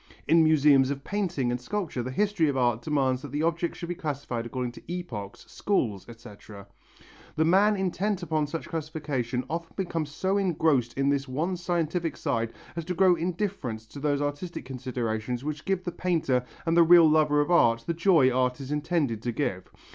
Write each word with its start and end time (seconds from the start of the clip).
In 0.27 0.43
museums 0.43 0.89
of 0.89 1.03
painting 1.03 1.51
and 1.51 1.61
sculpture 1.61 2.01
the 2.01 2.09
history 2.09 2.49
of 2.49 2.57
art 2.57 2.81
demands 2.81 3.21
that 3.21 3.31
the 3.31 3.43
objects 3.43 3.77
should 3.77 3.89
be 3.89 3.93
classified 3.93 4.47
according 4.47 4.71
to 4.71 4.91
epochs, 4.91 5.45
schools, 5.47 6.09
etc. 6.09 6.65
The 7.35 7.45
man 7.45 7.75
intent 7.75 8.23
upon 8.23 8.47
such 8.47 8.67
classification 8.67 9.43
often 9.47 9.73
becomes 9.75 10.09
so 10.09 10.39
engrossed 10.39 10.95
in 10.97 11.09
this 11.09 11.27
one 11.27 11.55
scientific 11.55 12.17
side 12.17 12.51
as 12.75 12.83
to 12.85 12.95
grow 12.95 13.13
indifferent 13.13 13.81
to 13.91 13.99
those 13.99 14.23
artistic 14.23 14.65
considerations 14.65 15.43
which 15.43 15.65
give 15.65 15.83
the 15.83 15.91
painter 15.91 16.45
and 16.65 16.75
the 16.75 16.81
real 16.81 17.07
lover 17.07 17.39
of 17.39 17.51
art 17.51 17.83
the 17.85 17.93
joy 17.93 18.31
art 18.35 18.59
is 18.59 18.71
intended 18.71 19.21
to 19.21 19.31
give. 19.31 19.71